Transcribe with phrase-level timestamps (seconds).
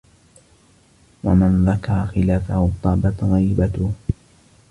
[1.23, 3.91] وَمَنْ ذَكَرَ خِلَافَهُ طَابَتْ غَيْبَتُهُ